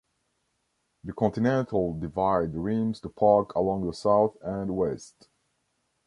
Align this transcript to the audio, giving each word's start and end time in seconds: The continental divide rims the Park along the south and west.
The 1.03 1.13
continental 1.13 1.93
divide 1.93 2.55
rims 2.55 3.01
the 3.01 3.09
Park 3.09 3.53
along 3.53 3.85
the 3.85 3.93
south 3.93 4.35
and 4.41 4.75
west. 4.75 5.29